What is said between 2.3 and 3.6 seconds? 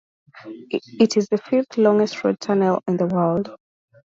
tunnel in the world.